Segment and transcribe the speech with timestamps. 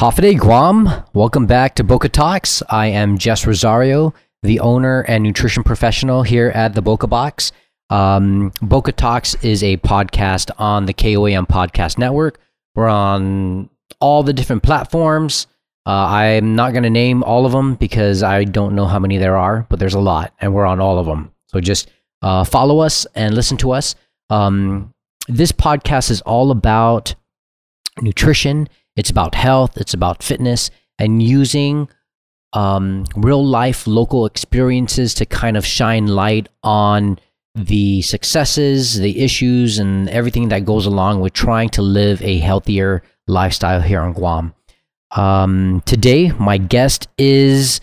[0.00, 2.62] Hafa Adai Guam, welcome back to Boca Talks.
[2.70, 7.52] I am Jess Rosario, the owner and nutrition professional here at the Boca Box.
[7.90, 12.40] Um, Boca Talks is a podcast on the KUAM Podcast Network.
[12.74, 13.68] We're on
[14.00, 15.46] all the different platforms.
[15.84, 19.18] Uh, I'm not going to name all of them because I don't know how many
[19.18, 21.30] there are, but there's a lot, and we're on all of them.
[21.48, 21.90] So just
[22.22, 23.94] uh, follow us and listen to us.
[24.30, 24.94] Um,
[25.28, 27.14] this podcast is all about
[28.00, 31.88] nutrition it's about health, it's about fitness, and using
[32.52, 37.18] um, real life local experiences to kind of shine light on
[37.54, 43.02] the successes, the issues, and everything that goes along with trying to live a healthier
[43.26, 44.54] lifestyle here on Guam.
[45.16, 47.80] Um, today, my guest is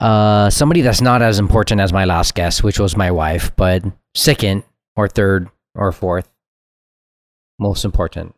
[0.00, 3.82] uh, somebody that's not as important as my last guest, which was my wife, but
[4.14, 4.64] second
[4.96, 6.28] or third or fourth
[7.58, 8.34] most important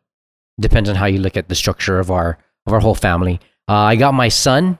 [0.60, 3.40] depends on how you look at the structure of our of our whole family.
[3.68, 4.78] Uh, I got my son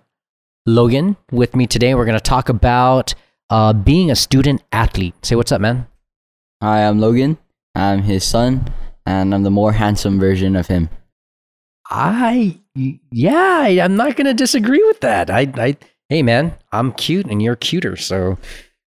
[0.66, 1.94] Logan with me today.
[1.94, 3.14] We're going to talk about
[3.48, 5.14] uh, being a student athlete.
[5.22, 5.86] Say what's up, man.
[6.62, 7.38] Hi, I'm Logan.
[7.74, 8.72] I'm his son,
[9.06, 10.90] and I'm the more handsome version of him.
[11.88, 15.30] I yeah, I'm not going to disagree with that.
[15.30, 15.76] I I
[16.08, 18.38] hey man, I'm cute and you're cuter, so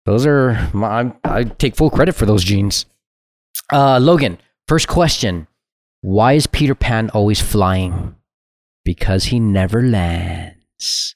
[0.06, 2.86] those are my, I take full credit for those genes.
[3.72, 5.48] Uh, Logan, first question.
[6.02, 8.16] Why is Peter Pan always flying?
[8.86, 11.16] Because he never lands.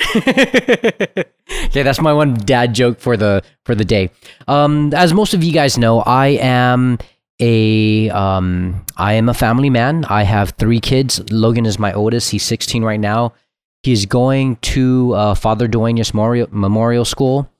[0.16, 1.24] okay,
[1.72, 4.10] that's my one dad joke for the for the day.
[4.48, 6.98] Um, as most of you guys know, I am
[7.40, 10.04] a um, I am a family man.
[10.06, 11.20] I have three kids.
[11.30, 12.30] Logan is my oldest.
[12.30, 13.34] He's 16 right now.
[13.82, 17.50] He's going to uh, Father Duenas Memorial, Memorial School.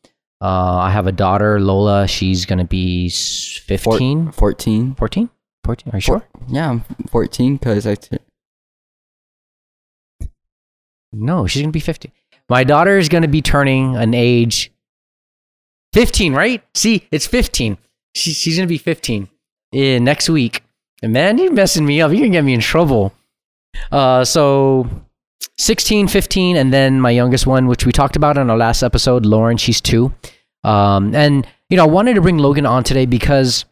[0.40, 2.08] Uh, I have a daughter, Lola.
[2.08, 4.32] She's going to be 15.
[4.32, 4.94] 14.
[4.94, 5.30] 14?
[5.64, 5.92] 14?
[5.92, 6.22] Are you sure?
[6.48, 7.94] Yeah, I'm 14 because I.
[7.94, 8.18] T-
[11.12, 12.10] no, she's going to be 15.
[12.48, 14.72] My daughter is going to be turning an age
[15.94, 16.62] 15, right?
[16.74, 17.78] See, it's 15.
[18.14, 19.28] She, she's going to be 15
[19.72, 20.62] in next week.
[21.02, 22.10] And man, you're messing me up.
[22.10, 23.12] You're going to get me in trouble.
[23.90, 24.89] Uh, so
[25.58, 29.24] 16, 15, and then my youngest one, which we talked about in our last episode,
[29.24, 30.12] Lauren, she's two.
[30.64, 33.64] Um, and, you know, I wanted to bring Logan on today because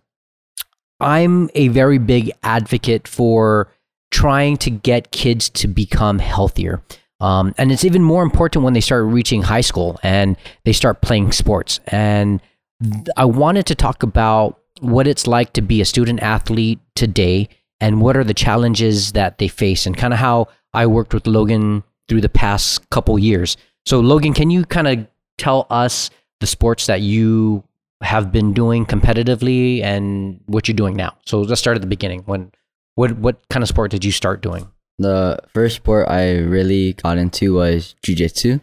[1.03, 3.73] I'm a very big advocate for
[4.11, 6.83] trying to get kids to become healthier.
[7.21, 11.03] Um, and it's even more important when they start reaching high school and they start
[11.03, 11.81] playing sports.
[11.87, 12.41] And
[12.83, 17.49] th- I wanted to talk about what it's like to be a student athlete today
[17.81, 21.27] and what are the challenges that they face and kind of how I worked with
[21.27, 23.57] Logan through the past couple years.
[23.87, 25.07] So, Logan, can you kind of
[25.39, 26.11] tell us
[26.41, 27.65] the sports that you
[28.03, 31.17] have been doing competitively and what you're doing now.
[31.25, 32.23] So let's start at the beginning.
[32.27, 32.53] When
[32.95, 34.69] what what kind of sport did you start doing?
[34.99, 38.61] The first sport I really got into was jujitsu.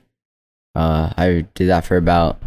[0.75, 2.39] Uh, I did that for about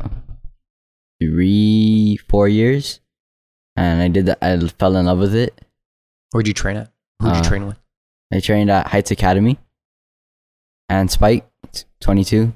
[1.20, 3.00] three, four years,
[3.76, 4.38] and I did that.
[4.40, 5.60] I fell in love with it.
[6.30, 6.92] Where'd you train at?
[7.20, 7.78] Who'd uh, you train with?
[8.32, 9.58] I trained at Heights Academy
[10.88, 11.46] and Spike
[12.00, 12.54] Twenty Two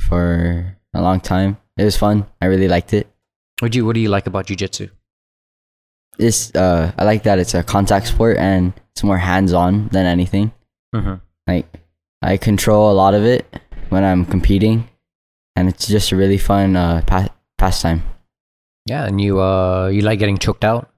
[0.00, 1.58] for a long time.
[1.76, 2.26] It was fun.
[2.42, 3.08] I really liked it.
[3.60, 4.90] What do you What do you like about jujitsu?
[6.18, 10.06] It's uh, I like that it's a contact sport and it's more hands on than
[10.06, 10.52] anything.
[10.94, 11.14] Mm-hmm.
[11.46, 11.66] Like
[12.22, 13.46] I control a lot of it
[13.88, 14.88] when I'm competing,
[15.56, 18.02] and it's just a really fun uh, pa- pastime.
[18.86, 20.90] Yeah, and you uh, you like getting choked out?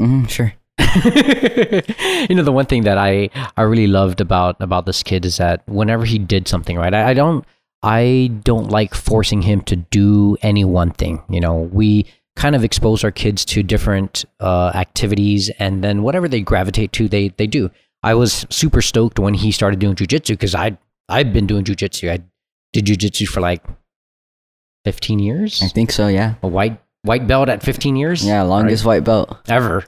[0.00, 0.54] Mm-hmm, sure.
[2.28, 5.36] you know the one thing that I I really loved about about this kid is
[5.36, 7.44] that whenever he did something right, I, I don't
[7.82, 11.22] I don't like forcing him to do any one thing.
[11.28, 16.28] You know, we kind of expose our kids to different uh, activities, and then whatever
[16.28, 17.70] they gravitate to, they they do.
[18.02, 22.10] I was super stoked when he started doing jujitsu because I I've been doing jujitsu.
[22.10, 22.20] I
[22.72, 23.62] did jujitsu for like
[24.84, 25.62] fifteen years.
[25.62, 26.08] I think so.
[26.08, 28.24] Yeah, a white white belt at fifteen years.
[28.24, 28.96] Yeah, longest right?
[28.96, 29.84] white belt ever.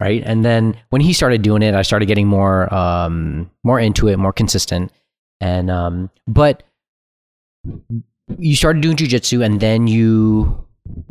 [0.00, 4.08] Right, and then when he started doing it, I started getting more um more into
[4.08, 4.92] it, more consistent,
[5.40, 6.62] and um but
[8.38, 10.64] you started doing jujitsu and then you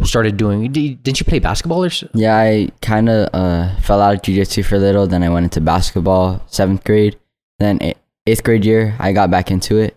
[0.04, 2.08] started doing didn't you play basketball or so?
[2.14, 5.44] yeah i kind of uh, fell out of jiu-jitsu for a little then i went
[5.44, 7.18] into basketball seventh grade.
[7.60, 7.80] Then
[8.28, 9.96] eighth grade year i got back into it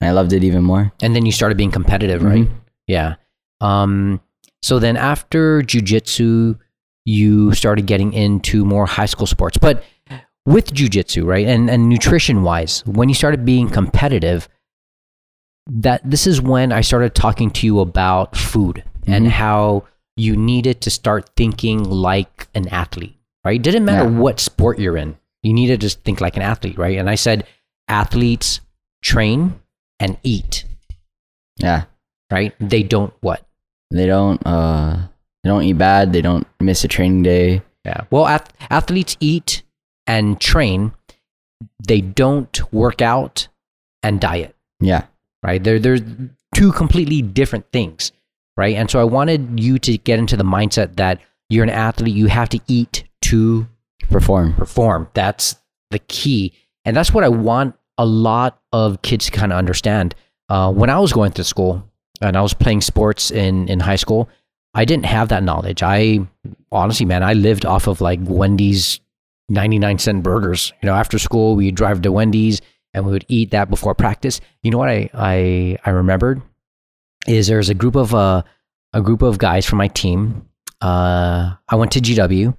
[0.00, 0.92] and i loved it even more.
[1.02, 2.46] And then you started being competitive right?
[2.46, 2.54] Mm-hmm.
[2.86, 3.14] yeah.
[3.60, 4.20] Um
[4.62, 6.56] so then after jiu-jitsu
[7.04, 9.58] you started getting into more high school sports.
[9.58, 9.82] But
[10.46, 14.48] with jiu-jitsu right and and nutrition wise when you started being competitive
[15.66, 19.12] that this is when I started talking to you about food mm-hmm.
[19.12, 19.84] and how
[20.16, 23.56] you needed to start thinking like an athlete, right?
[23.56, 24.18] It didn't matter yeah.
[24.18, 25.16] what sport you're in.
[25.42, 26.98] You need to just think like an athlete, right?
[26.98, 27.46] And I said,
[27.88, 28.60] athletes
[29.02, 29.60] train
[29.98, 30.64] and eat,
[31.58, 31.84] Yeah.
[32.30, 32.54] right?
[32.60, 33.46] They don't what?
[33.90, 35.08] They don't uh
[35.42, 37.62] they don't eat bad, they don't miss a training day.
[37.84, 38.02] Yeah.
[38.10, 39.62] Well, ath- athletes eat
[40.06, 40.92] and train.
[41.86, 43.48] They don't work out
[44.02, 45.06] and diet, Yeah.
[45.42, 45.62] Right?
[45.62, 45.98] They're, they're
[46.54, 48.12] two completely different things,
[48.56, 48.76] right?
[48.76, 52.26] And so I wanted you to get into the mindset that you're an athlete, you
[52.26, 53.66] have to eat to
[54.10, 54.54] Perform.
[54.54, 55.08] perform.
[55.14, 55.56] That's
[55.90, 56.52] the key.
[56.84, 60.14] And that's what I want a lot of kids to kind of understand.
[60.48, 61.88] Uh, when I was going to school
[62.20, 64.28] and I was playing sports in, in high school,
[64.74, 65.82] I didn't have that knowledge.
[65.82, 66.26] I
[66.70, 69.00] honestly, man, I lived off of like Wendy's
[69.48, 70.72] 99 cent burgers.
[70.82, 72.60] You know, after school, we'd drive to Wendy's
[72.94, 74.40] and we would eat that before practice.
[74.62, 76.42] You know what I, I, I remembered
[77.26, 78.42] is there's a group of, uh,
[78.92, 80.48] a group of guys from my team.
[80.80, 82.54] Uh, I went to GW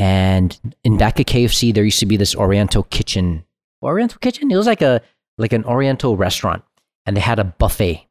[0.00, 3.44] and in back of KFC, there used to be this Oriental kitchen.
[3.82, 4.50] Oriental kitchen?
[4.50, 5.02] It was like a
[5.36, 6.64] like an Oriental restaurant,
[7.04, 8.08] and they had a buffet,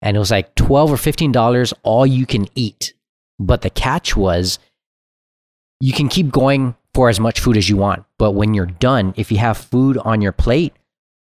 [0.00, 2.94] and it was like twelve or fifteen dollars, all you can eat.
[3.38, 4.58] But the catch was,
[5.78, 9.12] you can keep going for as much food as you want, but when you're done,
[9.18, 10.72] if you have food on your plate,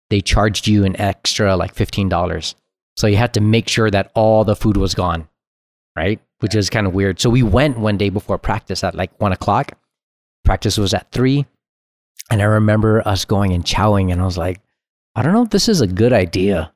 [0.10, 2.56] they charged you an extra like fifteen dollars.
[2.96, 5.28] So you had to make sure that all the food was gone,
[5.96, 6.20] right?
[6.40, 7.20] Which is kind of weird.
[7.20, 9.74] So we went one day before practice at like one o'clock
[10.48, 11.46] practice was at three.
[12.32, 14.60] And I remember us going and chowing, and I was like,
[15.16, 16.74] I don't know if this is a good idea.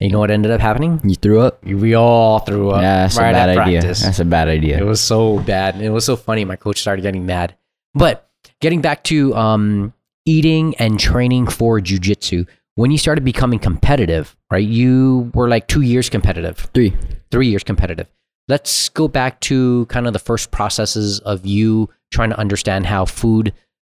[0.00, 1.00] And you know what ended up happening?
[1.04, 1.62] You threw up?
[1.64, 2.82] We all threw up.
[2.82, 3.80] yeah, that's right a bad idea.
[3.80, 4.02] practice.
[4.02, 4.78] That's a bad idea.
[4.78, 5.80] It was so bad.
[5.80, 6.44] It was so funny.
[6.44, 7.56] My coach started getting mad.
[7.94, 8.28] But
[8.60, 9.92] getting back to um,
[10.24, 12.46] eating and training for jujitsu,
[12.78, 14.64] when you started becoming competitive, right?
[14.64, 16.94] You were like two years competitive, Three.
[17.32, 18.06] three years competitive.
[18.46, 23.04] Let's go back to kind of the first processes of you trying to understand how
[23.04, 23.52] food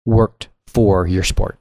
[0.06, 1.58] worked for your sport.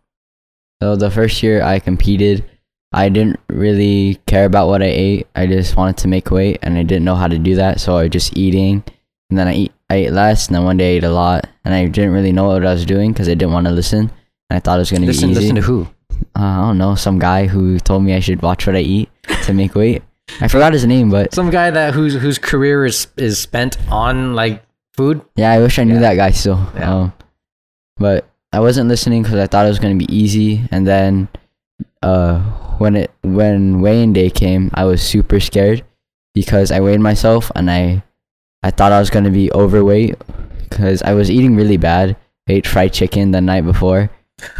[0.81, 2.45] So the first year I competed,
[2.93, 5.27] I didn't really care about what I ate.
[5.35, 7.81] I just wanted to make weight, and I didn't know how to do that.
[7.81, 8.81] So I was just eating,
[9.29, 9.73] and then I eat.
[9.89, 12.31] I ate less, and then one day I ate a lot, and I didn't really
[12.31, 14.09] know what I was doing because I didn't want to listen.
[14.49, 15.41] And I thought it was gonna Listen, be easy.
[15.41, 15.87] listen to who?
[16.35, 19.09] Uh, I don't know, some guy who told me I should watch what I eat
[19.43, 20.03] to make weight.
[20.41, 24.35] I forgot his name, but Some guy that whose whose career is is spent on
[24.35, 24.63] like
[24.95, 25.21] food.
[25.35, 26.01] yeah, I wish I knew Yeah.
[26.01, 26.59] that guy still.
[26.75, 26.93] Yeah.
[26.93, 27.13] Um,
[27.97, 31.27] but I wasn't listening because I thought it was gonna be easy, and then
[32.03, 32.39] uh,
[32.77, 35.83] when it when weighing day came, I was super scared
[36.35, 38.03] because I weighed myself and I
[38.63, 40.15] I thought I was gonna be overweight
[40.69, 42.15] because I was eating really bad.
[42.47, 44.09] I ate fried chicken the night before.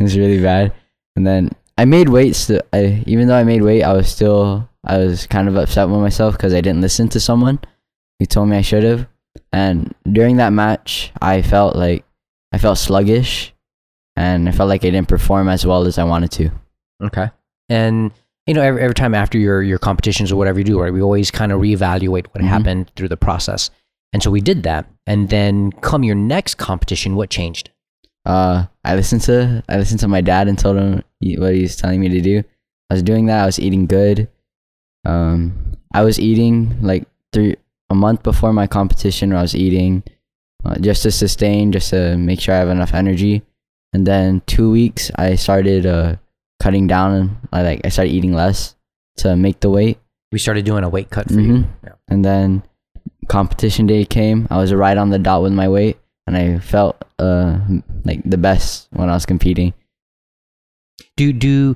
[0.00, 0.72] it was really bad,
[1.16, 2.34] and then I made weight.
[2.34, 5.88] St- I even though I made weight, I was still I was kind of upset
[5.88, 7.58] with myself because I didn't listen to someone
[8.18, 9.06] who told me I should have.
[9.52, 12.04] And during that match, I felt like
[12.52, 13.54] I felt sluggish,
[14.16, 16.50] and I felt like I didn't perform as well as I wanted to.
[17.02, 17.30] Okay.
[17.68, 18.10] And
[18.46, 20.92] you know, every, every time after your your competitions or whatever you do, right?
[20.92, 22.48] We always kind of reevaluate what Mhm.
[22.48, 23.70] happened through the process.
[24.12, 24.86] And so we did that.
[25.06, 27.69] And then come your next competition, what changed?
[28.26, 31.02] Uh I listened to I listened to my dad and told him
[31.38, 32.42] what he was telling me to do.
[32.90, 33.42] I was doing that.
[33.42, 34.28] I was eating good.
[35.04, 37.56] Um, I was eating like three
[37.88, 39.30] a month before my competition.
[39.30, 40.02] Where I was eating
[40.64, 43.42] uh, just to sustain, just to make sure I have enough energy.
[43.92, 46.16] And then two weeks, I started uh
[46.60, 48.74] cutting down I like I started eating less
[49.18, 49.98] to make the weight.
[50.32, 51.52] We started doing a weight cut for you.
[51.52, 51.66] Mhm.
[51.84, 51.92] Yeah.
[52.08, 52.62] And then
[53.28, 54.46] competition day came.
[54.50, 55.98] I was right on the dot with my weight,
[56.30, 57.58] and I felt uh
[58.04, 59.74] like the best when I was competing.
[61.16, 61.74] Do do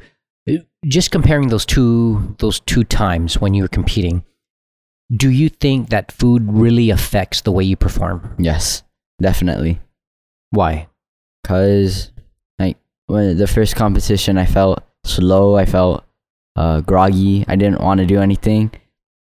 [0.87, 4.25] just comparing those two those two times when you were competing,
[5.11, 8.37] do you think that food really affects the way you perform?
[8.39, 8.83] Yes,
[9.21, 9.81] definitely.
[10.51, 10.87] Why?
[11.45, 12.13] Cause
[12.61, 15.57] like when the first competition, I felt slow.
[15.57, 16.05] I felt
[16.55, 17.45] uh groggy.
[17.49, 18.71] I didn't want to do anything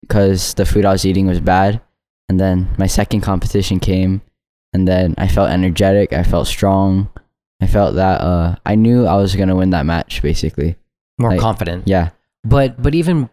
[0.02, 1.80] because the food I was eating was bad.
[2.28, 4.22] And then my second competition came,
[4.74, 6.14] and then I felt energetic.
[6.14, 7.10] I felt strong.
[7.62, 10.22] I felt that uh I knew I was gonna win that match.
[10.22, 10.76] Basically,
[11.20, 11.88] More Like- confident.
[11.88, 12.10] yeah.
[12.44, 13.30] But but even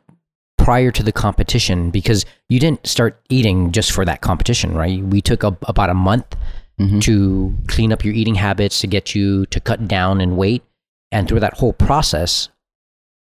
[0.59, 5.02] prior to the competition, because you didn't start eating just for that competition, right?
[5.02, 6.37] We took a, about a month
[6.78, 7.00] Mhm.
[7.02, 10.62] to clean up your eating habits to get you to cut down in weight,
[11.11, 12.49] and through that whole process,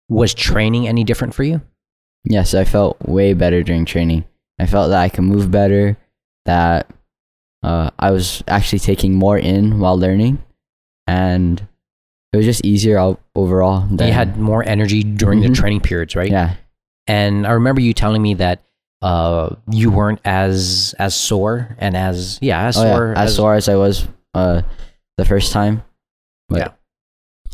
[0.10, 1.62] was training any different for you?
[2.24, 4.24] Yes, I felt way better during training.
[4.60, 5.98] I felt that I could move better,
[6.46, 6.88] that
[7.66, 10.38] uh, I was actually taking more in while learning,
[11.08, 11.66] and
[12.34, 13.88] it was just easier o- overall.
[13.90, 15.56] you had more energy during the Mhm.
[15.56, 16.30] training periods, right?
[16.32, 16.56] yeah,
[17.08, 18.62] And I remember you telling me that
[19.02, 23.22] uh, you weren't as as sore and as yeah as oh, sore yeah.
[23.24, 24.62] as sore as I was uh,
[25.18, 25.84] the first time.
[26.50, 26.72] But Yeah.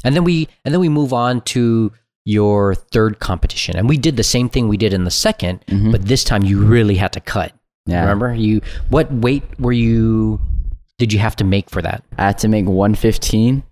[0.06, 1.92] And then we and then we move on to
[2.26, 5.92] your third competition, and we did the same thing we did in the 2nd Mhm.
[5.92, 7.52] but this time you really had to cut.
[7.86, 8.62] Yeah, Remember you?
[8.90, 10.40] What weight were you?
[11.00, 12.04] Did you have to make for that?
[12.18, 13.64] I had to make 115.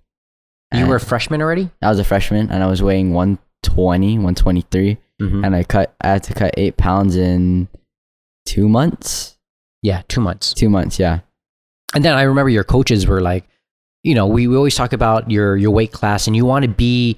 [0.74, 1.70] You were a freshman already.
[1.82, 5.44] I was a freshman and I was weighing 120, 123, Mm-hmm.
[5.44, 5.94] and I cut.
[6.00, 7.68] I had to cut eight pounds in
[8.46, 9.38] two months.
[9.82, 10.54] Yeah, two months.
[10.54, 11.20] Two months, yeah.
[11.94, 13.44] And then I remember your coaches were like,
[14.02, 16.70] you know, we, we always talk about your your weight class, and you want to
[16.70, 17.18] be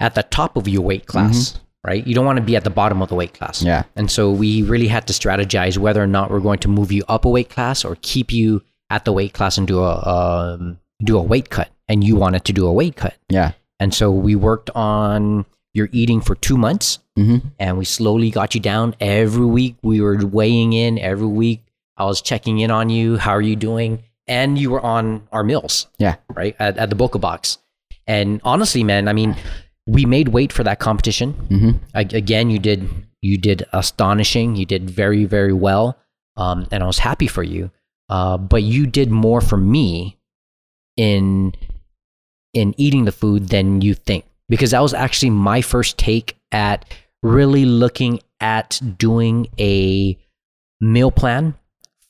[0.00, 2.06] at the top of your weight class, right?
[2.06, 3.62] You don't want to be at the bottom of the weight class.
[3.62, 3.84] Yeah.
[3.96, 7.04] And so we really had to strategize whether or not we're going to move you
[7.08, 10.78] up a weight class or keep you at the weight class and do a um,
[11.04, 11.70] do a weight cut.
[11.88, 13.52] And you wanted to do a weight cut, Yeah.
[13.80, 15.44] and so we worked on
[15.74, 17.48] your eating for two months, Mm-hmm.
[17.58, 18.94] and we slowly got you down.
[19.00, 20.98] Every week we were weighing in.
[21.00, 21.64] Every week
[21.96, 23.16] I was checking in on you.
[23.18, 24.04] How are you doing?
[24.28, 26.16] And you were on our meals, Yeah.
[26.32, 27.58] right at, at the Boca Box.
[28.06, 29.36] And honestly, man, I mean,
[29.86, 31.34] we made weight for that competition.
[31.48, 31.70] Mm-hmm.
[31.94, 32.88] A- again you did
[33.22, 35.98] you did astonishing you did very very well
[36.38, 37.70] um, and i was happy for you
[38.08, 40.16] uh, but you did more for me
[40.96, 41.52] in
[42.54, 46.84] in eating the food than you think because that was actually my first take at
[47.22, 50.16] really looking at doing a
[50.80, 51.54] meal plan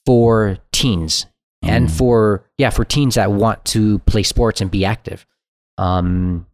[0.07, 1.27] for teens
[1.63, 1.91] and Mm.
[1.99, 5.27] for yeah for teens that want to play sports and be active
[5.77, 6.47] um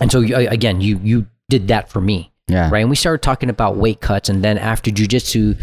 [0.00, 2.68] and so you- again you you did that for me Yeah.
[2.70, 5.56] right and we started talking about weight cuts and then after jujitsu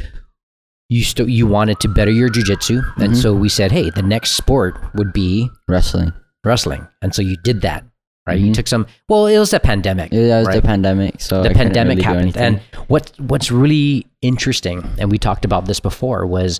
[0.89, 3.15] you still you wanted to better your jujitsu and Mhm.
[3.15, 6.13] so we said hey the next sport would be Wrestling.
[6.43, 7.83] wrestling and so you did that
[8.27, 8.53] right you Mhm.
[8.55, 10.55] took some well it was a pandemic It was right?
[10.55, 15.17] the pandemic, so the I pandemic really happened and what what's really interesting and we
[15.17, 16.59] talked about this before was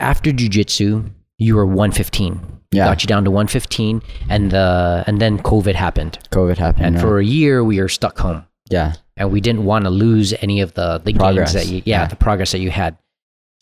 [0.00, 2.40] after jujitsu you were 115
[2.72, 2.86] Yeah.
[2.86, 6.86] got you down to 115 and the and then covid happened COVID happened.
[6.86, 10.34] and for a year we were stuck home yeah, and we didn't want to lose
[10.42, 11.52] any of the the Progress.
[11.52, 12.06] gains that you yeah, Yeah.
[12.08, 12.96] the progress that you had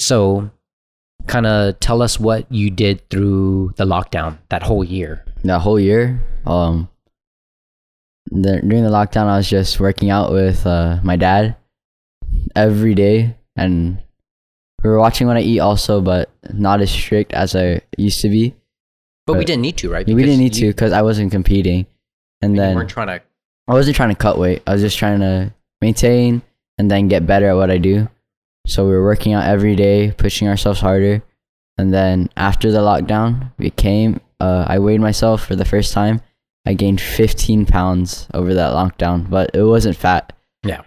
[0.00, 0.48] so
[1.26, 5.78] kind of tell us what you did through the lockdown that whole year that whole
[5.78, 6.88] year, um,
[8.30, 11.56] the, during the lockdown, I was just working out with uh, my dad
[12.56, 13.98] every day, and
[14.84, 18.28] we were watching what I eat also, but not as strict as I used to
[18.28, 18.54] be.
[19.26, 21.32] but we didn't need to right we Because didn't need you, to because I wasn't
[21.32, 21.86] competing,
[22.42, 23.22] and you then weren't trying to
[23.66, 24.62] I wasn't trying to cut weight.
[24.66, 26.42] I was just trying to maintain
[26.78, 28.08] and then get better at what I do.
[28.66, 31.22] So we were working out every day, pushing ourselves harder.
[31.78, 34.20] And then after the lockdown, we came.
[34.38, 36.20] Uh, I weighed myself for the first time.
[36.66, 40.32] I gained 15 pounds over that lockdown, but it wasn't fat.
[40.62, 40.82] Yeah.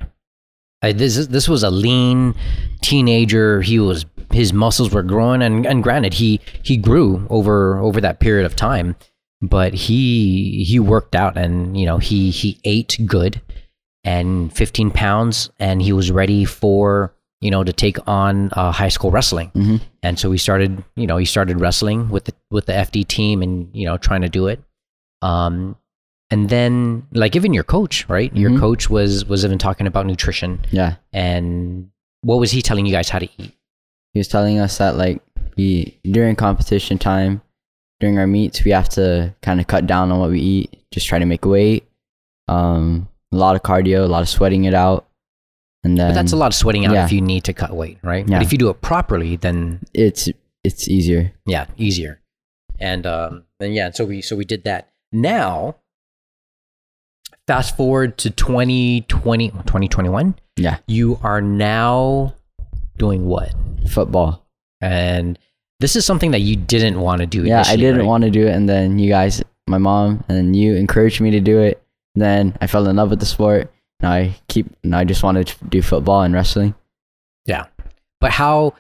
[0.82, 2.36] I, this is, this was a lean
[2.82, 3.62] teenager.
[3.62, 8.20] He was his muscles were growing, and, and granted, he he grew over over that
[8.20, 8.96] period of time.
[9.42, 13.42] But he he worked out, and you know he he ate good,
[14.04, 18.90] and 15 pounds, and he was ready for you know to take on uh, high
[18.90, 19.50] school wrestling.
[19.50, 23.08] hmm And so we started, you know, he started wrestling with the with the FD
[23.08, 24.62] team, and you know trying to do it.
[25.22, 25.76] Um,
[26.32, 28.36] and then like even your coach, right?
[28.36, 28.60] Your Mhm.
[28.60, 30.96] coach was was even talking about nutrition Yeah.
[31.14, 31.90] and
[32.22, 33.54] what was he telling you guys how to eat?
[34.14, 35.22] He was telling us that, like,
[35.56, 37.42] we, during competition time,
[38.00, 41.08] during our meets, we have to kind of cut down on what we eat, just
[41.08, 41.88] try to make weight.
[42.48, 45.08] Um, a lot of cardio, a lot of sweating it out.
[45.84, 47.06] And then But that's a lot of sweating out yeah.
[47.06, 48.28] if you need to cut weight, right?
[48.28, 48.38] Yeah.
[48.40, 50.28] But if you do it properly, then it's
[50.64, 51.34] it's easier.
[51.46, 52.20] yeah, easier.
[52.80, 54.90] And um, then yeah, so we so we did that.
[55.14, 55.76] Now,
[57.48, 60.78] fast forward to 2020, 2021, Yeah.
[60.88, 62.34] you are now
[62.98, 63.54] doing what?
[63.90, 64.46] Football.
[64.82, 65.40] And
[65.80, 67.44] this is something that you didn't want to do.
[67.44, 68.06] Yeah, I didn't right?
[68.08, 71.40] want to do it, and then you guys, my mom, and you encouraged me to
[71.40, 71.82] do it.
[72.16, 73.72] Then I fell in love with the sport.
[74.02, 74.68] Now I keep.
[74.84, 76.74] Now I just want to do football and wrestling.
[77.46, 77.66] Yeah.
[78.20, 78.74] But how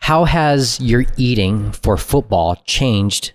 [0.00, 3.32] how has your eating for football changed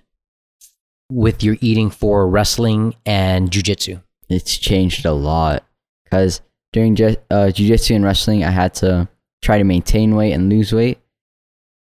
[1.11, 4.01] with your eating for wrestling and jujitsu?
[4.29, 5.63] It's changed a lot
[6.03, 9.07] because during ju- uh, jiu-jitsu and wrestling, I had to
[9.41, 10.99] try to maintain weight and lose weight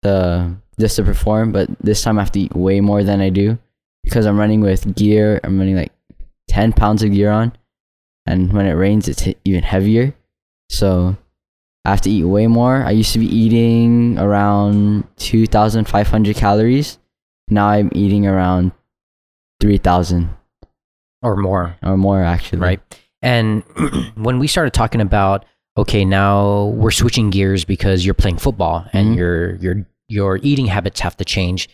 [0.02, 1.52] to just to perform.
[1.52, 3.59] But this time I have to eat way more than I do
[4.04, 5.40] because I'm running with gear.
[5.45, 5.92] I'm running like
[6.49, 7.52] ten pounds of gear on,
[8.26, 10.14] and when it rains, it's even heavier.
[10.71, 11.16] So
[11.85, 12.85] I have to eat way more.
[12.85, 16.99] I used to be eating around 2,500 calories.
[17.49, 18.73] Now I'm eating around
[19.61, 20.28] 3,000
[21.22, 22.60] Or more, or more actually.
[22.60, 22.80] right?
[23.22, 23.62] And
[24.14, 25.44] when we started talking about
[25.76, 29.16] okay, now we're switching gears because you're playing football and Mhm.
[29.16, 31.68] your your your eating habits have to change.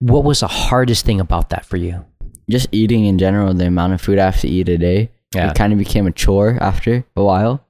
[0.00, 2.04] What was the hardest thing about that for you?
[2.50, 5.50] just eating in general, the amount of food I have to eat a day, Yeah.
[5.50, 7.62] it kind of became a chore after a while.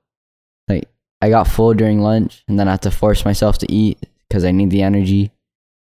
[0.69, 0.89] Like
[1.21, 4.45] I got full during lunch, and then I had to force myself to eat because
[4.45, 5.33] I need the energy.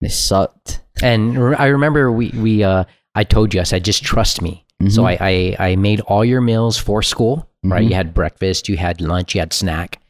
[0.00, 0.82] It sucked.
[1.02, 2.84] And I remember we we uh
[3.16, 4.64] I told you I said just trust me.
[4.88, 5.06] So Mhm.
[5.21, 7.85] I, I I made all your meals for school, right?
[7.85, 7.88] Mhm.
[7.90, 10.00] You had breakfast, you had lunch, you had snack,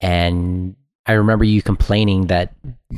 [0.00, 2.52] and I remember you complaining that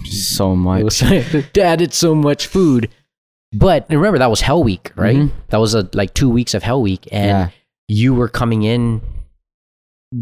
[0.05, 0.83] so much.
[0.83, 0.99] was
[1.53, 2.89] Dad, it's so much food.
[3.53, 5.17] But remember that was Hell Week, right?
[5.17, 5.31] Mhm.
[5.49, 7.49] That was a like two weeks of Hell Week, and yeah,
[7.87, 9.01] you were coming in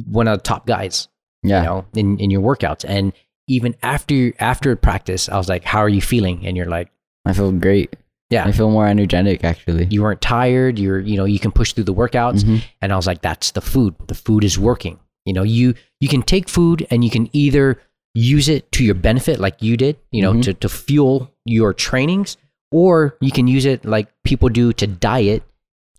[0.06, 1.08] one of the top guys,
[1.42, 3.12] yeah, you know, in in your workouts, and
[3.48, 6.90] even after after practice, I was like, "How are you feeling?" And you're like.
[7.26, 7.96] I feel great.
[8.30, 8.44] Yeah.
[8.46, 9.86] I feel more energetic actually.
[9.90, 12.62] you weren't tired you're you know you can push through the workouts Mhm.
[12.80, 16.08] and i was like that's the food the food is working you know you you
[16.08, 17.80] can take food and you can either
[18.14, 20.42] use it to your benefit like you did you know Mhm.
[20.44, 22.36] to, to fuel your trainings
[22.72, 25.42] or you can use it like people do to diet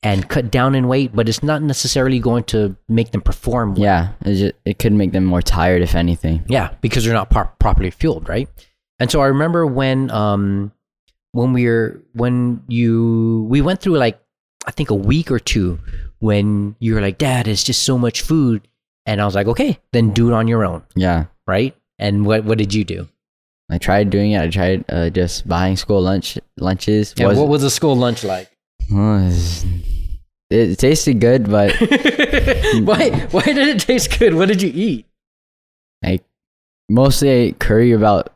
[0.04, 3.84] and cut down in weight but it's not necessarily going to make them perform well.
[3.84, 6.44] Yeah, it just, it could make them more tired if anything.
[6.48, 8.50] Yeah, because they're not properly fueled, right?
[9.00, 10.72] And so I remember when um
[11.34, 14.20] when we were when you we went through like
[14.66, 15.80] I think a week or two
[16.20, 18.68] when you were like, Dad, it's just so much food,
[19.08, 21.76] and I was like, okay, then do it on your own, Yeah, right?
[21.98, 23.08] And what what did you do?
[23.72, 24.42] I tried doing it.
[24.42, 27.14] I tried uh, just buying school lunch lunches.
[27.18, 28.52] Yeah, Was- what was the school lunch like?
[30.50, 31.72] It tasted good, but
[32.84, 34.34] why why did it taste good?
[34.36, 35.06] What did you eat?
[36.04, 36.20] I
[36.90, 38.34] mostly I curry about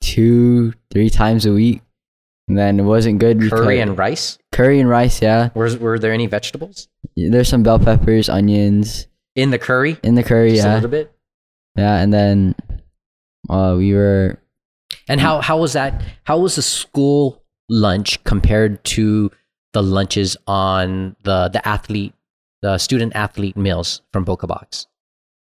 [0.00, 1.82] two, three times a week.
[2.48, 4.38] And then it wasn't good Curry and rice.
[4.52, 5.20] curry and rice.
[5.20, 9.96] Yeah, Were were there any vegetables there's some bell peppers, onions in the curry?
[10.02, 10.50] in the curry.
[10.52, 11.12] Just a Yeah, little bit.
[11.76, 12.54] yeah, and then
[13.50, 14.38] uh, we were
[15.08, 16.02] And how how was that?
[16.24, 19.30] How was the school lunch compared to
[19.72, 22.14] the lunches on the the athlete,
[22.62, 24.86] the student athlete meals from Boca Box?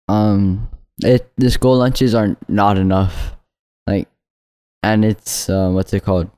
[0.08, 0.68] um
[1.02, 3.36] it the school lunches are not enough
[3.86, 4.08] like
[4.82, 6.28] and it's uh, what's it called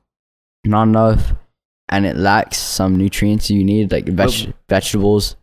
[0.69, 1.33] not enough
[1.89, 5.35] and it lacks some nutrients you need like veg- vegetables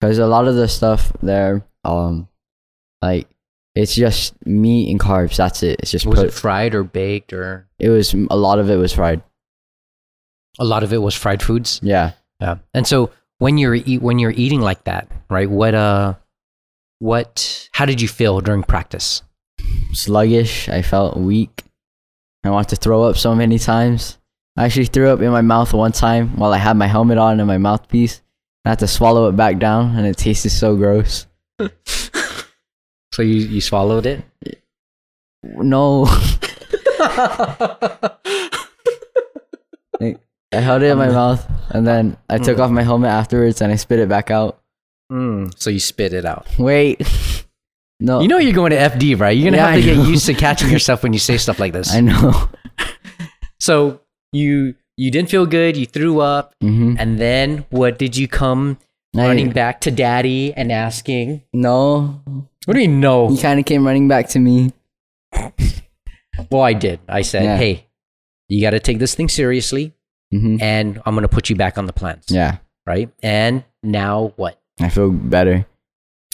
[0.00, 2.28] because a lot of the stuff there um
[3.02, 3.26] like
[3.74, 7.32] it's just meat and carbs that's it it's just Was put, it fried or baked
[7.32, 9.22] or it was a lot of it was fried
[10.58, 11.80] a lot of it was fried foods?
[11.82, 12.56] yeah Yeah.
[12.74, 15.48] And so when you're eat when you're eating like that, right?
[15.48, 16.14] What uh,
[16.98, 17.68] what?
[17.72, 19.22] How did you feel during practice?
[19.92, 21.64] sluggish i felt weak
[22.44, 24.18] i wanted to throw up so many times
[24.56, 27.38] i actually threw up in my mouth one time while i had my helmet on
[27.40, 28.20] and my mouthpiece.
[28.64, 31.26] I had to swallow it back down and it tasted so gross.
[33.12, 34.22] So you you swallowed it?
[35.42, 36.06] no.
[40.52, 43.72] I held it in my mouth and then i took off my helmet afterwards and
[43.72, 44.60] i spit it back out.
[45.12, 46.46] Mm, so you spit it out.
[46.58, 47.00] wait.
[48.02, 48.20] No.
[48.22, 49.36] You know you're going to FD, right?
[49.36, 51.74] You're gonna Yeah, have to get used to catching yourself when you say stuff like
[51.74, 51.92] this.
[51.94, 52.48] i know.
[53.60, 54.00] So
[54.32, 55.76] you you didn't feel good.
[55.76, 58.78] You threw up, hmm and then what did you come
[59.14, 61.42] running back to daddy and asking?
[61.52, 62.22] no
[62.66, 63.28] What do you know?
[63.28, 64.72] he kind of came running back to me
[66.50, 67.00] Well, I did.
[67.08, 67.56] I said, Yeah.
[67.56, 67.86] "Hey,
[68.48, 69.92] you got to take this thing seriously,
[70.32, 73.10] hmm and I'm gonna put you back on the plans." yeah Right.
[73.22, 74.58] And now what?
[74.80, 75.66] i feel better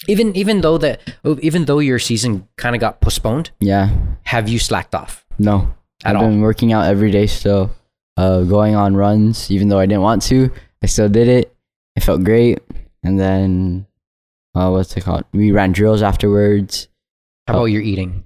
[0.09, 1.01] Even even though that
[1.43, 3.91] even though your season kind of got postponed, yeah
[4.25, 6.29] have you slacked off No, at I've all?
[6.29, 7.71] been working out every day still,
[8.17, 10.51] uh, going on runs, even though I didn't want to.
[10.83, 11.55] I still did it.
[11.95, 12.61] It felt great.
[13.03, 13.87] And then,
[14.55, 15.25] uh, what's it called?
[15.33, 16.89] We ran drills afterwards.
[17.47, 18.25] How about your eating?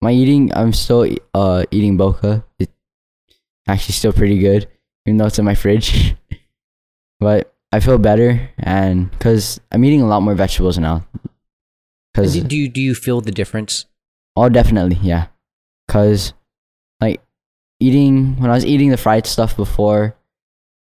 [0.00, 2.44] My eating, I'm still uh, eating boca.
[2.58, 2.72] It's
[3.66, 4.68] actually still pretty good,
[5.06, 6.14] even though it's in my fridge.
[7.20, 11.04] but I feel better, and because I'm eating a lot more vegetables now.
[12.14, 13.86] Because Do, do you do you feel the difference?
[14.36, 15.26] Oh, definitely, yeah.
[15.88, 16.32] Cause
[17.80, 20.16] eating when I was eating the fried stuff before,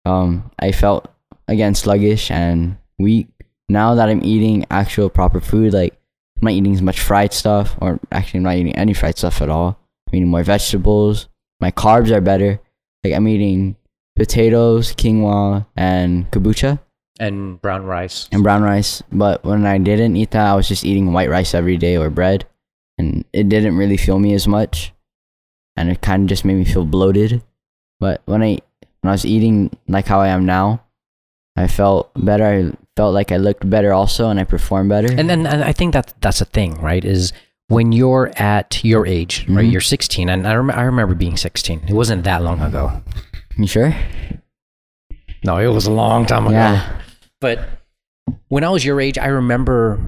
[0.05, 1.09] um, I felt
[1.47, 3.27] again sluggish and weak.
[3.69, 5.93] Now that I'm eating actual proper food, like
[6.37, 9.41] I'm not eating as much fried stuff, or actually I'm not eating any fried stuff
[9.41, 9.79] at all.
[10.07, 11.27] I'm eating more vegetables.
[11.59, 12.59] My carbs are better.
[13.03, 13.75] Like I'm eating
[14.15, 16.79] potatoes, quinoa, and kabocha
[17.19, 18.27] And brown rice.
[18.31, 19.01] and brown rice.
[19.11, 22.09] But when I didn't eat that, I was just eating white rice every day or
[22.09, 22.45] bread,
[22.97, 24.92] and it didn't really feel me as much,
[25.75, 27.41] and it kind of just made me feel bloated.
[27.99, 28.59] But when I
[29.01, 30.83] when I was eating like how I am now,
[31.55, 32.45] I felt better.
[32.45, 35.11] I felt like I looked better also, and I performed better.
[35.11, 37.03] And then and I think that that's a thing, right?
[37.03, 37.33] Is
[37.69, 39.65] when you're at your age, right?
[39.65, 39.71] Mhm.
[39.71, 41.85] You're 16, and I, rem- I remember being 16.
[41.87, 43.01] It wasn't that long ago.
[43.57, 43.95] you sure?
[45.45, 46.55] No, it was a long time ago.
[46.55, 46.99] Yeah.
[47.41, 47.59] But
[48.49, 49.99] when I was your age, I remember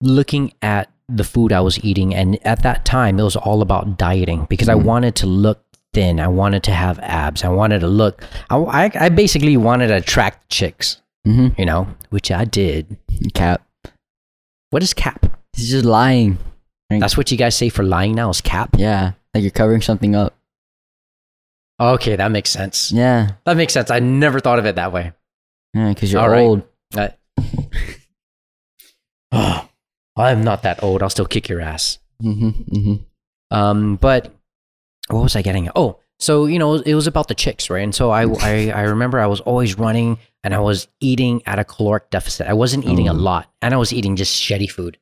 [0.00, 3.98] looking at the food I was eating, and at that time, it was all about
[3.98, 4.84] dieting because I Mhm.
[4.84, 6.20] wanted to look thin.
[6.20, 7.42] I wanted to have abs.
[7.44, 8.22] I wanted to look.
[8.48, 11.60] I, I, I basically wanted to attract chicks, Mm-hmm.
[11.60, 12.96] you know, which I did.
[13.34, 13.62] Cap.
[14.70, 15.26] What is cap?
[15.56, 16.38] He's just lying.
[16.90, 18.70] That's what you guys say for lying now is cap.
[18.78, 19.12] Yeah.
[19.34, 20.34] Like you're covering something up.
[21.80, 22.92] Okay, that makes sense.
[22.92, 23.32] Yeah.
[23.46, 23.90] That makes sense.
[23.90, 25.12] I never thought of it that way.
[25.74, 26.40] Yeah, because you're All right.
[26.40, 26.62] old.
[26.96, 27.14] I,
[29.32, 29.68] oh,
[30.20, 31.02] I'm not that old.
[31.02, 31.98] I'll still kick your ass.
[32.22, 32.48] Mm-hmm.
[32.76, 33.56] Mm-hmm.
[33.56, 34.32] Um, but
[35.08, 35.72] what was I getting at?
[35.76, 37.82] Oh, so you know, it was about the chicks, right?
[37.82, 41.58] And so I, I, I remember I was always running and I was eating at
[41.58, 42.46] a caloric deficit.
[42.46, 43.16] I wasn't eating a Oh.
[43.16, 44.98] lot, and I was eating just shitty food.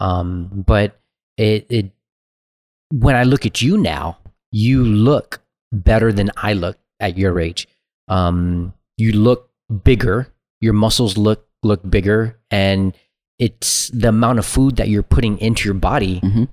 [0.00, 1.00] Um, but
[1.36, 1.90] it, it,
[2.92, 4.18] when I look at you now,
[4.52, 7.66] you look better than I look at your age.
[8.08, 9.50] Um, you look
[9.84, 10.28] bigger.
[10.60, 12.94] Your muscles look look bigger, and
[13.38, 16.44] it's the amount of food that you're putting into your body Mm-hmm.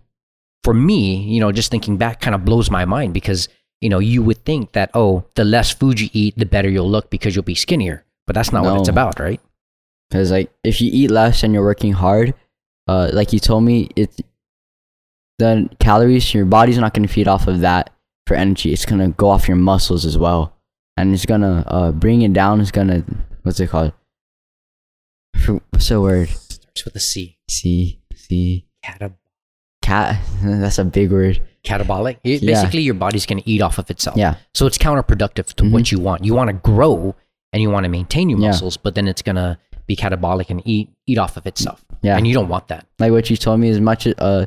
[0.64, 3.48] for me, you know, just thinking back kind of blows my mind because,
[3.82, 6.90] you know, you would think that, oh, the less food you eat, the better you'll
[6.90, 8.06] look because you'll be skinnier.
[8.28, 9.42] But that's not what it's about, right?
[10.10, 12.34] Because like if you eat less and you're working hard,
[12.88, 14.18] uh, like you told me, it's
[15.40, 17.90] the calories your body's not going to feed off of that
[18.28, 18.72] for energy.
[18.72, 20.56] It's gonna go off your muscles as well,
[20.96, 22.62] and it's gonna uh, bring it down.
[22.62, 23.04] It's gonna
[23.42, 23.92] what's it called?
[25.72, 26.30] What's the word?
[26.76, 27.38] Starts with a C.
[27.50, 28.00] C.
[28.16, 28.18] C.
[28.18, 28.66] See,
[29.82, 30.18] cat.
[30.44, 31.42] That's a big word.
[31.64, 32.18] catabolic.
[32.24, 32.56] It- Yeah.
[32.62, 34.18] Basically, your body's going to eat off of itself.
[34.18, 36.26] Yeah, So it's counterproductive to what you want.
[36.26, 37.16] You want to grow
[37.54, 38.44] and you want to maintain your Mm-hmm.
[38.44, 38.50] Yeah.
[38.50, 39.58] muscles, but then it's going to
[39.88, 41.84] be catabolic and eat eat off of itself.
[42.02, 42.18] yeah.
[42.18, 42.86] And you don't want that.
[43.00, 44.46] like what you told me as much uh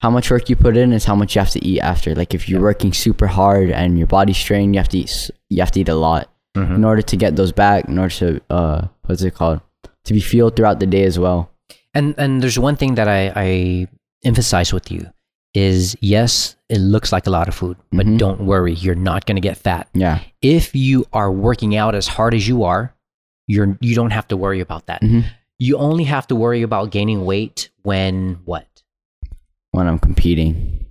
[0.00, 2.34] how much work you put in is how much you have to eat after like
[2.34, 2.64] if you're Yeah.
[2.64, 5.88] working super hard and your body's strained you have to eat you have to eat
[5.88, 6.74] a lot Mm-hmm.
[6.74, 9.60] in order to get those back in order to uh what's it called
[10.04, 11.50] to be fueled throughout the day as well
[11.94, 13.86] And and there's one thing that I, I
[14.24, 15.06] emphasize with you
[15.54, 18.16] is yes, it looks like a lot of food, but Mhm.
[18.18, 19.88] don't worry, you're not going to get fat.
[19.92, 22.94] yeah If you are working out as hard as you are,
[23.46, 25.02] you're you don't have to worry about that.
[25.02, 25.24] Mhm.
[25.58, 28.66] You only have to worry about gaining weight when what?
[29.72, 30.84] when i'm competing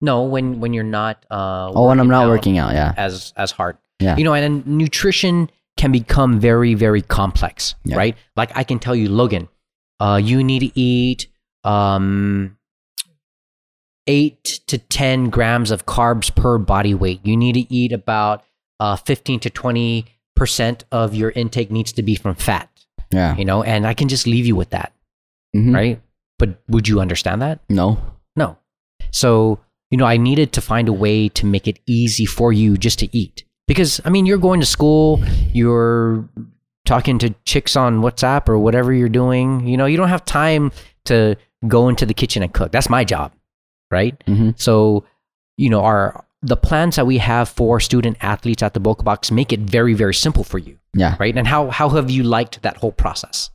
[0.00, 3.32] No, when when you're not uh oh when i'm not out working out yeah as
[3.36, 3.76] as hard.
[4.00, 4.16] Yeah.
[4.18, 7.96] You know, and then nutrition can become very very complex, Yeah.
[7.96, 8.16] right?
[8.36, 9.48] Like I can tell you, Logan,
[10.00, 11.26] uh, you need to eat
[11.64, 12.56] um
[14.06, 17.20] eight to ten grams of carbs per body weight.
[17.24, 18.44] You need to eat about
[18.80, 22.68] uh fifteen to twenty percent of your intake needs to be from fat.
[23.12, 24.92] yeah You know, and I can just leave you with that,
[25.54, 25.74] Mhm.
[25.74, 26.00] right?
[26.38, 27.60] But would you understand that?
[27.68, 27.98] no
[28.36, 28.56] No.
[29.10, 29.58] So,
[29.90, 32.98] you know, I needed to find a way to make it easy for you just
[33.00, 33.44] to eat.
[33.68, 35.22] Because, I mean, you're going to school,
[35.52, 36.28] you're
[36.84, 39.66] talking to chicks on WhatsApp or whatever you're doing.
[39.66, 40.72] You know, you don't have time
[41.04, 41.36] to
[41.68, 42.72] go into the kitchen and cook.
[42.72, 43.32] That's my job,
[43.90, 44.20] right?
[44.26, 45.04] hmm So,
[45.56, 49.30] you know, our the plans that we have for student athletes at the Boca Box
[49.30, 51.36] make it very, very simple for you, yeah right?
[51.38, 53.50] And how how have you liked that whole process?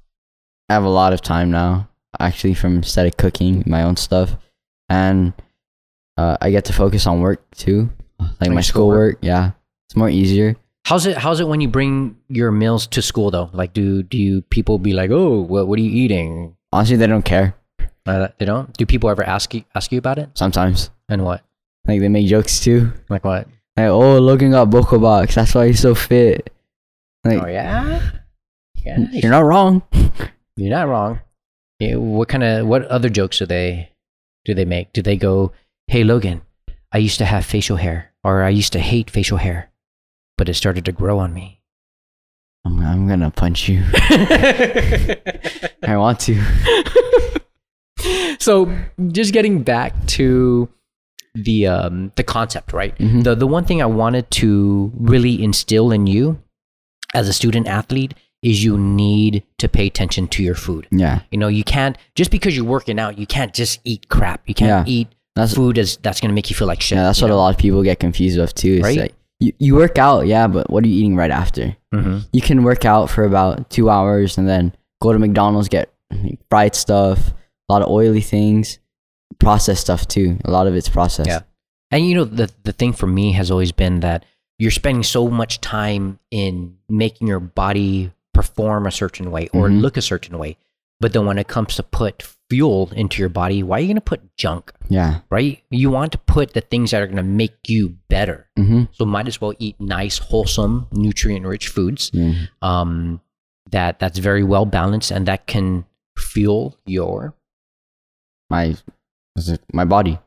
[0.70, 1.88] i have a lot of time now
[2.20, 4.36] actually from instead of cooking my own stuff
[4.90, 5.32] and
[6.18, 7.90] uh, i get to focus on work too
[8.20, 9.16] like Like my schoolwork?
[9.16, 9.52] schoolwork yeah
[9.88, 10.56] it's more easier
[10.88, 11.18] How's it?
[11.18, 13.50] How's it when you bring your meals to school though?
[13.52, 16.56] Like, do do you people be like, oh, what what are you eating?
[16.72, 17.56] honestly they don't care
[18.06, 18.72] Uh, they don't.
[18.78, 20.30] Do people ever ask you ask you about it?
[20.36, 21.44] sometimes And what?
[21.88, 23.48] like they make jokes too Like what?
[23.76, 26.54] like oh Logan got Boca box that's why he's so fit
[27.26, 28.00] like oh yeah,
[28.86, 28.98] yeah.
[29.12, 29.84] you're not wrong
[30.56, 31.20] You're not wrong.
[31.80, 33.92] Yeah, what kind of what other jokes do they
[34.46, 34.92] do they make?
[34.94, 35.52] Do they go,
[35.88, 36.42] hey Logan,
[36.92, 39.70] I used to have facial hair, or I used to hate facial hair,
[40.38, 41.62] but it started to grow on me.
[42.66, 43.84] I'm, I'm gonna punch you
[45.84, 46.42] I want to
[48.40, 48.72] so
[49.12, 50.70] just getting back to
[51.34, 53.24] the um the concept right Mhm.
[53.24, 56.40] the the one thing i wanted to really instill in you
[57.14, 61.38] as a student athlete is you need to pay attention to your food yeah you
[61.38, 64.88] know you can't just because you're working out you can't just eat crap you can't
[64.88, 64.94] Yeah.
[64.94, 67.32] eat that's food as that's going to make you feel like shit yeah that's what
[67.32, 68.98] a lot of people get confused with too Right?
[68.98, 72.28] like you, you work out yeah but what are you eating right after Mhm.
[72.34, 75.94] you can work out for about two hours and then go to McDonald's get
[76.50, 77.34] fried stuff
[77.70, 78.80] a lot of oily things
[79.40, 81.42] processed stuff too a lot of it's processed Yeah.
[81.92, 84.26] And you know the the thing for me has always been that
[84.60, 89.82] you're spending so much time in making your body perform a certain way or Mhm.
[89.82, 90.58] look a certain way,
[91.00, 93.96] but then when it comes to put fuel into your body, why are you going
[93.96, 94.72] to put junk?
[94.90, 95.20] Yeah.
[95.30, 95.64] Right?
[95.70, 98.48] You want to put the things that are going to make you better.
[98.58, 98.84] Mm-hmm.
[98.94, 102.10] So might as well eat nice, wholesome, nutrient-rich foods.
[102.14, 102.34] Yeah.
[102.62, 103.22] Um,
[103.72, 105.86] that that's very well balanced and that can
[106.18, 107.36] fuel your
[108.50, 108.76] My
[109.36, 110.20] is it my body.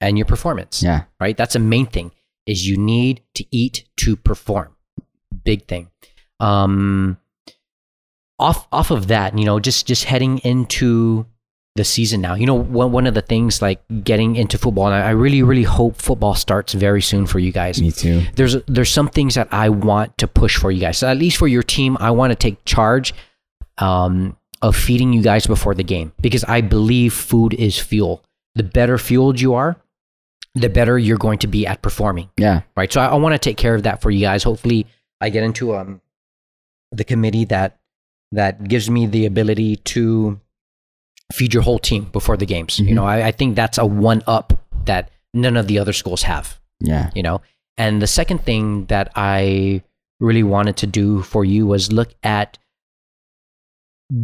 [0.00, 0.82] and your performance.
[0.82, 1.04] Yeah.
[1.20, 1.36] Right?
[1.36, 2.10] That's a main thing
[2.44, 4.74] is you need to eat to perform.
[5.44, 5.90] Big thing.
[6.40, 7.18] Um
[8.38, 11.24] off off of that, you know, just just heading into
[11.76, 12.34] the season now.
[12.34, 15.42] You know, one one of the things like getting into football, and I, I really
[15.42, 17.80] really hope football starts very soon for you guys.
[17.80, 18.22] Me too.
[18.36, 20.98] there's there's some things that I want to push for you guys.
[20.98, 23.14] So at least for your team, I want to take charge
[23.78, 28.22] um, of feeding you guys before the game because I believe food is fuel.
[28.54, 29.76] The better fueled you are,
[30.54, 32.28] the better you're going to be at performing.
[32.36, 32.62] Yeah.
[32.76, 32.92] Right.
[32.92, 34.42] So I, I want to take care of that for you guys.
[34.42, 34.86] Hopefully,
[35.22, 36.02] I get into um
[36.90, 37.78] the committee that
[38.32, 40.38] that gives me the ability to
[41.32, 42.78] feed your whole team before the games.
[42.78, 42.94] You Mhm.
[42.94, 44.52] know, I, I think that's a one up
[44.86, 47.10] that none of the other schools have Yeah.
[47.14, 47.40] you know
[47.78, 49.80] and the second thing that i
[50.20, 52.58] really wanted to do for you was look at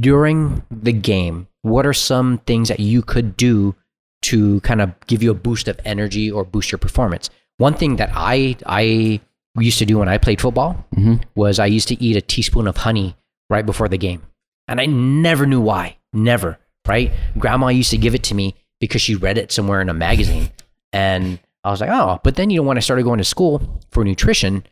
[0.01, 3.75] during the game what are some things that you could do
[4.23, 7.97] to kind of give you a boost of energy or boost your performance one thing
[7.97, 9.21] that i i
[9.59, 11.17] used to do when i played football Mm-hmm.
[11.35, 13.17] was i used to eat a teaspoon of honey
[13.49, 14.23] right before the game
[14.67, 17.13] and i never knew why never right?
[17.39, 20.51] Grandma used to give it to me because she read it somewhere in a magazine.
[20.93, 23.61] And i was like oh but then you know when i started going to school
[23.91, 24.63] for nutrition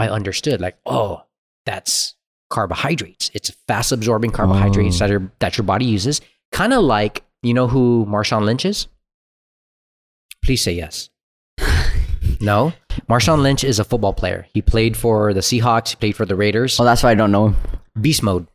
[0.00, 1.22] i understood like oh
[1.64, 2.16] that's
[2.50, 3.30] carbohydrates.
[3.32, 5.06] It's fast absorbing carbohydrates Oh.
[5.06, 6.20] that are that your body uses.
[6.50, 8.88] Kind of like you know who marshawn lynch is?
[10.44, 11.08] Please say yes.
[12.40, 12.72] No?
[13.08, 14.46] Marshawn lynch is a football player.
[14.52, 16.78] He played for the seahawks he played for the raiders.
[16.78, 17.56] Oh, that's why I don't know him.
[18.00, 18.46] beast mode.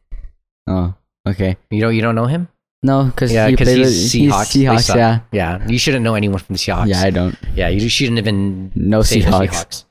[0.68, 0.94] Oh,
[1.28, 1.56] okay.
[1.72, 2.50] you know you don't know him
[2.84, 4.54] No, because Yeah, he 'cause played he's Seahawks.
[4.54, 5.20] They Seahawks, yeah.
[5.32, 7.36] yeah you shouldn't know anyone from the seahawks Yeah, I don't.
[7.56, 9.50] Yeah, you shouldn't even No the Seahawks.
[9.50, 9.86] Seahawks.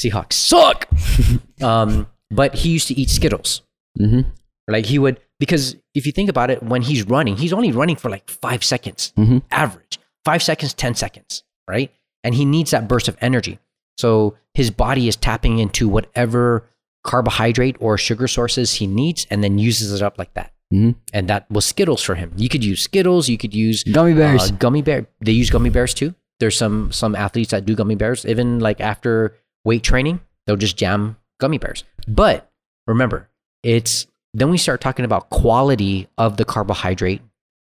[0.00, 0.88] Seahawks suck.
[1.62, 3.62] um, but he used to eat Skittles.
[3.98, 4.28] Mm-hmm.
[4.68, 7.96] Like he would because if you think about it, when he's running, he's only running
[7.96, 9.38] for like five seconds, Mm-hmm.
[9.50, 11.92] average five seconds, ten seconds, right?
[12.24, 13.58] And he needs that burst of energy.
[13.98, 16.64] So his body is tapping into whatever
[17.04, 20.52] carbohydrate or sugar sources he needs, and then uses it up like that.
[20.72, 20.90] Mm-hmm.
[21.12, 22.32] And that was Skittles for him.
[22.36, 23.28] You could use Skittles.
[23.28, 24.50] You could use Gummy bears.
[24.50, 25.06] uh, gummy bear.
[25.20, 26.14] They use gummy bears too.
[26.38, 28.24] There's some some athletes that do gummy bears.
[28.24, 31.84] Even like after weight training, they'll just jam gummy bears.
[32.06, 32.48] But
[32.86, 33.28] remember,
[33.62, 37.20] it's then we start talking about quality of the carbohydrate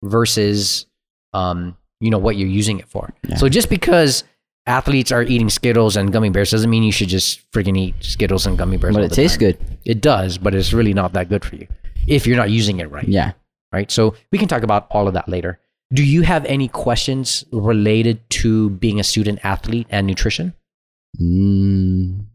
[0.04, 0.86] versus
[1.34, 3.12] um you know what you're using it for.
[3.28, 3.36] Yeah.
[3.36, 4.24] So just because
[4.68, 8.46] athletes are eating Skittles and gummy bears doesn't mean you should just freaking eat Skittles
[8.46, 8.96] and gummy bears.
[8.96, 9.52] but it tastes time.
[9.52, 9.58] good.
[9.86, 11.68] It does, but it's really not that good for you
[12.08, 13.34] if you're not using it right Yeah.
[13.74, 13.90] right?
[13.92, 15.60] So we can talk about all of that later.
[15.94, 20.54] Do you have any questions related to being a student athlete and nutrition?
[21.22, 22.26] Mm,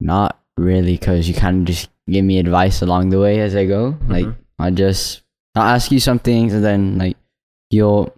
[0.00, 3.66] not really, because you kind of just give me advice along the way as I
[3.66, 3.96] go.
[4.08, 4.36] Like Mhm.
[4.58, 5.22] I just
[5.54, 7.16] I'll ask you some things, and then like
[7.70, 8.12] you'll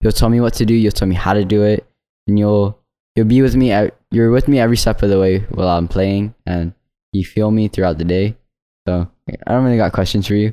[0.00, 0.74] you'll tell me what to do.
[0.74, 1.86] You'll tell me how to do it,
[2.26, 2.78] and you'll
[3.14, 3.70] you'll be with me.
[3.72, 6.72] At, you're with me every step of the way while I'm playing, and
[7.12, 8.36] you feel me throughout the day.
[8.86, 10.52] So I don't really got questions for you.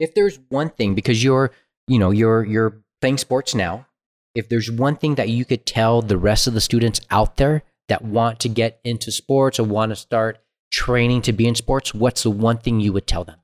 [0.00, 1.50] If there's one thing, because you're,
[1.86, 3.86] you know, you're you're playing sports now,
[4.34, 7.62] if there's one thing that you could tell the rest of the students out there
[7.88, 10.38] that want to get into sports or want to start
[10.70, 13.36] training to be in sports, what's the one thing you would tell them?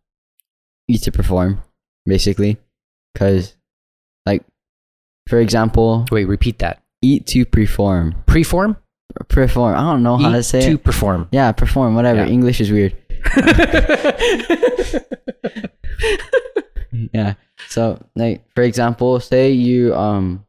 [0.87, 1.63] eat to perform,
[2.05, 2.59] basically.
[3.15, 3.57] Because,
[4.27, 4.43] like,
[5.27, 6.83] for example, Wait, repeat that.
[7.01, 8.15] eat to perform.
[8.27, 8.77] Preform?
[9.29, 9.75] Perform.
[9.77, 10.85] I don't know how to Eat say to it.
[10.85, 11.29] perform.
[11.33, 12.21] Yeah, perform, whatever.
[12.21, 12.27] Yeah.
[12.33, 12.95] English is weird.
[17.13, 17.35] Yeah.
[17.69, 20.47] So, like, for example, say you um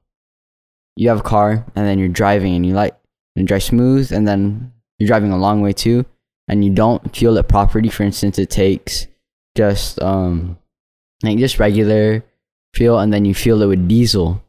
[0.96, 2.96] you have a car and then you're driving and you like
[3.36, 6.06] you drive smooth and then you're driving a long way too
[6.48, 7.90] and you don't fuel it properly.
[7.90, 9.08] For instance, it takes
[9.56, 10.58] just um
[11.24, 12.24] like just regular
[12.76, 14.44] fuel and then you fuel it with diesel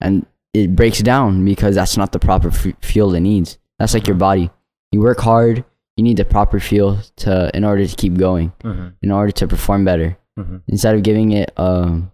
[0.00, 3.58] and it breaks down because that's not the proper f- fuel it needs.
[3.78, 4.50] That's like your body.
[4.92, 5.64] You work hard,
[5.96, 9.46] you need the proper fuel to in order to keep going, Mhm, in order to
[9.46, 10.62] perform better mhm.
[10.68, 12.10] instead of giving it um,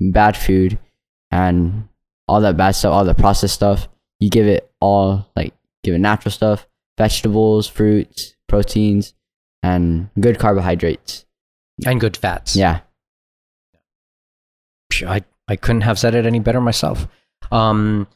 [0.00, 0.78] bad food
[1.30, 1.88] and
[2.28, 3.88] all that bad stuff, all the processed stuff,
[4.20, 6.66] you give it all like give it natural stuff,
[6.96, 9.14] vegetables, fruits, proteins,
[9.62, 11.24] and good carbohydrates.
[11.84, 12.54] And good fats.
[12.54, 12.80] Yeah.
[15.06, 17.08] I, I couldn't have said it any better myself.
[17.50, 18.06] Um,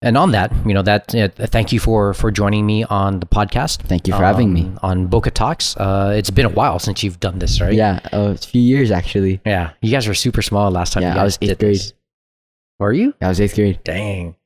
[0.00, 3.26] and on that, you know, that uh, thank you for for joining me on the
[3.26, 3.82] podcast.
[3.82, 5.76] Thank you for um, having me um, on Boca Talks.
[5.76, 7.72] Uh, it's been a while since you've done this, right?
[7.72, 9.40] Yeah, uh, it's a few years actually.
[9.44, 11.02] Yeah, you guys were super small last time.
[11.02, 11.76] Yeah, I was eighth grade.
[11.76, 11.92] This.
[12.78, 13.14] Were you?
[13.20, 13.80] I was eighth grade.
[13.82, 14.36] Dang.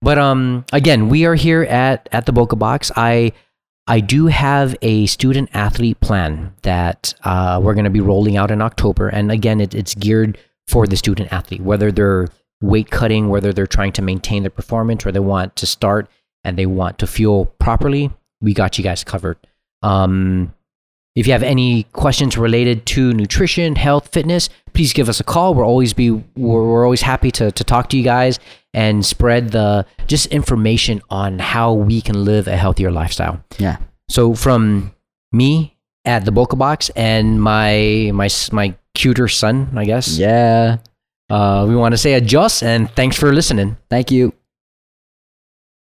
[0.00, 2.92] But um, again, we are here at at the Boca Box.
[2.94, 3.32] I
[3.88, 8.52] I do have a student athlete plan that uh, we're going to be rolling out
[8.52, 12.28] in October, and again, it, it's geared for the student athlete, whether they're
[12.60, 16.08] weight cutting, whether they're trying to maintain their performance or they want to start
[16.44, 19.36] and they want to fuel properly, we got you guys covered.
[19.82, 20.54] Um,
[21.16, 25.54] if you have any questions related to nutrition, health, fitness, please give us a call.
[25.54, 28.38] We're always be we're, we're always happy to to talk to you guys
[28.72, 33.42] and spread the just information on how we can live a healthier lifestyle.
[33.58, 33.78] Yeah.
[34.08, 34.94] So from
[35.32, 40.16] me at the Boca Box and my my my cuter son, I guess.
[40.16, 40.78] Yeah.
[41.30, 43.76] Uh, we want to say adios and thanks for listening.
[43.88, 44.39] Thank you.